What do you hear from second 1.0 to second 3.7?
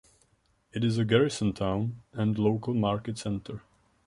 garrison town and local market centre.